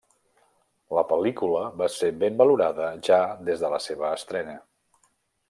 [0.99, 4.59] La pel·lícula va ser ben valorada ja des de la seva estrena.